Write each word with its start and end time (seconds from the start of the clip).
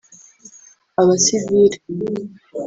abasivile 1.01 1.67